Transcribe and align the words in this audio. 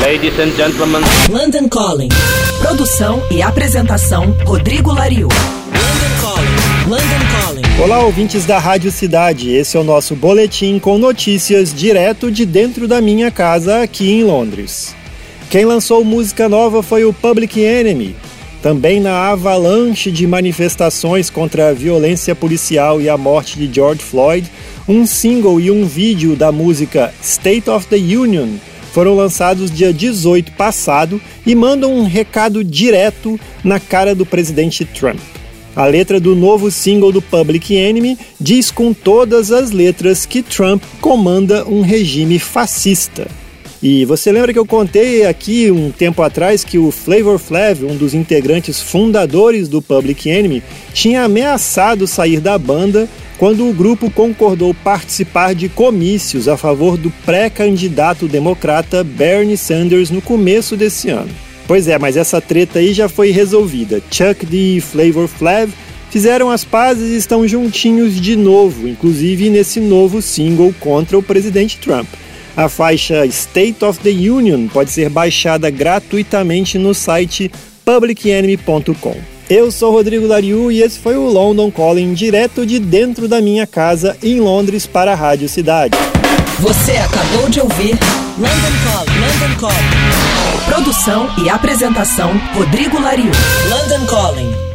Ladies 0.00 0.38
and 0.38 0.52
gentlemen. 0.56 1.02
London 1.28 1.68
Calling. 1.68 2.08
Produção 2.62 3.20
e 3.32 3.42
apresentação 3.42 4.30
Rodrigo 4.44 4.92
Lariu. 4.92 5.26
London 5.26 6.20
Calling. 6.20 6.88
London 6.88 7.26
Calling. 7.42 7.82
Olá, 7.82 8.04
ouvintes 8.04 8.44
da 8.46 8.60
Rádio 8.60 8.92
Cidade. 8.92 9.50
Esse 9.50 9.76
é 9.76 9.80
o 9.80 9.82
nosso 9.82 10.14
boletim 10.14 10.78
com 10.78 10.98
notícias 10.98 11.74
direto 11.74 12.30
de 12.30 12.46
dentro 12.46 12.86
da 12.86 13.00
minha 13.00 13.28
casa 13.28 13.82
aqui 13.82 14.08
em 14.08 14.22
Londres. 14.22 14.94
Quem 15.50 15.64
lançou 15.64 16.04
música 16.04 16.48
nova 16.48 16.80
foi 16.80 17.04
o 17.04 17.12
Public 17.12 17.60
Enemy. 17.60 18.14
Também 18.62 19.00
na 19.00 19.30
avalanche 19.30 20.12
de 20.12 20.28
manifestações 20.28 21.28
contra 21.28 21.70
a 21.70 21.72
violência 21.72 22.36
policial 22.36 23.00
e 23.00 23.08
a 23.08 23.16
morte 23.16 23.58
de 23.58 23.72
George 23.74 24.00
Floyd, 24.00 24.48
um 24.86 25.04
single 25.04 25.58
e 25.58 25.72
um 25.72 25.84
vídeo 25.86 26.36
da 26.36 26.52
música 26.52 27.12
State 27.20 27.68
of 27.68 27.88
the 27.88 27.96
Union 27.96 28.58
foram 28.92 29.14
lançados 29.14 29.70
dia 29.70 29.92
18 29.92 30.52
passado 30.52 31.20
e 31.46 31.54
mandam 31.54 31.92
um 31.94 32.04
recado 32.04 32.62
direto 32.64 33.38
na 33.62 33.78
cara 33.78 34.14
do 34.14 34.26
presidente 34.26 34.84
Trump. 34.84 35.18
A 35.76 35.86
letra 35.86 36.18
do 36.18 36.34
novo 36.34 36.70
single 36.70 37.12
do 37.12 37.22
Public 37.22 37.74
Enemy 37.74 38.18
diz 38.40 38.70
com 38.70 38.92
todas 38.92 39.52
as 39.52 39.70
letras 39.70 40.26
que 40.26 40.42
Trump 40.42 40.82
comanda 41.00 41.64
um 41.68 41.82
regime 41.82 42.38
fascista. 42.38 43.28
E 43.80 44.04
você 44.04 44.32
lembra 44.32 44.52
que 44.52 44.58
eu 44.58 44.66
contei 44.66 45.24
aqui 45.24 45.70
um 45.70 45.92
tempo 45.92 46.20
atrás 46.20 46.64
que 46.64 46.78
o 46.78 46.90
Flavor 46.90 47.38
Flav, 47.38 47.84
um 47.84 47.96
dos 47.96 48.12
integrantes 48.12 48.82
fundadores 48.82 49.68
do 49.68 49.80
Public 49.80 50.28
Enemy, 50.28 50.64
tinha 50.92 51.22
ameaçado 51.22 52.04
sair 52.04 52.40
da 52.40 52.58
banda 52.58 53.08
quando 53.38 53.68
o 53.68 53.72
grupo 53.72 54.10
concordou 54.10 54.74
participar 54.74 55.54
de 55.54 55.68
comícios 55.68 56.48
a 56.48 56.56
favor 56.56 56.98
do 56.98 57.10
pré-candidato 57.24 58.26
democrata 58.26 59.04
Bernie 59.04 59.56
Sanders 59.56 60.10
no 60.10 60.20
começo 60.20 60.76
desse 60.76 61.08
ano. 61.08 61.30
Pois 61.66 61.86
é, 61.86 61.96
mas 61.98 62.16
essa 62.16 62.40
treta 62.40 62.80
aí 62.80 62.92
já 62.92 63.08
foi 63.08 63.30
resolvida. 63.30 64.02
Chuck 64.10 64.44
D 64.44 64.76
e 64.76 64.80
Flavor 64.80 65.28
Flav 65.28 65.70
fizeram 66.10 66.50
as 66.50 66.64
pazes 66.64 67.10
e 67.10 67.16
estão 67.16 67.46
juntinhos 67.46 68.20
de 68.20 68.34
novo, 68.34 68.88
inclusive 68.88 69.48
nesse 69.50 69.78
novo 69.78 70.20
single 70.20 70.74
contra 70.80 71.16
o 71.16 71.22
presidente 71.22 71.78
Trump. 71.78 72.08
A 72.56 72.68
faixa 72.68 73.24
State 73.26 73.84
of 73.84 74.00
the 74.00 74.10
Union 74.10 74.66
pode 74.66 74.90
ser 74.90 75.08
baixada 75.08 75.70
gratuitamente 75.70 76.76
no 76.76 76.92
site 76.92 77.52
publicenemy.com. 77.84 79.37
Eu 79.50 79.70
sou 79.70 79.90
Rodrigo 79.92 80.26
Lariu 80.26 80.70
e 80.70 80.82
esse 80.82 80.98
foi 80.98 81.16
o 81.16 81.26
London 81.26 81.70
Calling 81.70 82.12
direto 82.12 82.66
de 82.66 82.78
dentro 82.78 83.26
da 83.26 83.40
minha 83.40 83.66
casa 83.66 84.14
em 84.22 84.40
Londres 84.40 84.86
para 84.86 85.12
a 85.12 85.14
Rádio 85.14 85.48
Cidade. 85.48 85.96
Você 86.60 86.92
acabou 86.92 87.48
de 87.48 87.58
ouvir 87.58 87.98
London 88.36 89.58
Calling. 89.58 90.66
Produção 90.66 91.30
e 91.42 91.48
apresentação 91.48 92.30
Rodrigo 92.54 93.00
Lariu. 93.00 93.32
London 93.70 94.06
Calling. 94.06 94.67